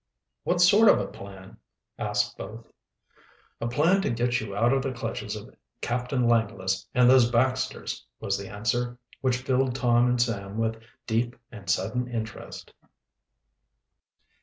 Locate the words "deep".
11.05-11.35